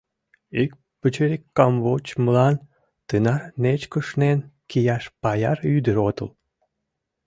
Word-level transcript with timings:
Ик 0.61 0.71
пычырик 0.99 1.43
камвочмылан 1.57 2.55
тынар 3.07 3.41
нечкышнен 3.63 4.39
кияш 4.69 5.03
паяр 5.21 5.57
ӱдыр 5.75 5.97
отыл. 6.09 6.29